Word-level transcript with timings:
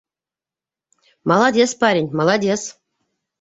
—Молодец, 1.29 1.71
парень, 1.81 2.13
молодец! 2.17 2.61